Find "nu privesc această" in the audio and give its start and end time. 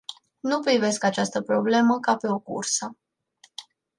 0.39-1.41